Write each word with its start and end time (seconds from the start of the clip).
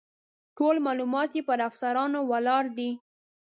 ټول 0.57 0.75
معلومات 0.87 1.29
یې 1.37 1.41
پر 1.49 1.59
افسانو 1.67 2.19
ولاړ 2.31 2.63
دي. 2.77 2.89